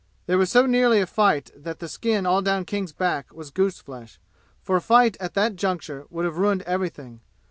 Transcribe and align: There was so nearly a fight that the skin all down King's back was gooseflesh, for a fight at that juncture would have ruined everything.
There 0.25 0.39
was 0.39 0.49
so 0.49 0.65
nearly 0.65 0.99
a 0.99 1.05
fight 1.05 1.51
that 1.55 1.77
the 1.77 1.87
skin 1.87 2.25
all 2.25 2.41
down 2.41 2.65
King's 2.65 2.91
back 2.91 3.31
was 3.31 3.51
gooseflesh, 3.51 4.17
for 4.63 4.75
a 4.77 4.81
fight 4.81 5.15
at 5.19 5.35
that 5.35 5.55
juncture 5.55 6.07
would 6.09 6.25
have 6.25 6.39
ruined 6.39 6.63
everything. 6.63 7.21